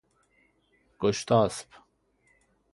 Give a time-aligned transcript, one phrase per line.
[0.99, 1.65] گشتاسپ